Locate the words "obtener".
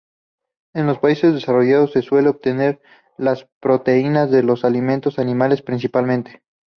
2.29-2.81